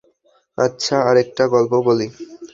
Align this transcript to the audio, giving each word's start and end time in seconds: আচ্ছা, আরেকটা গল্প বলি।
আচ্ছা, 0.57 0.95
আরেকটা 1.09 1.43
গল্প 1.47 1.73
বলি। 1.87 2.07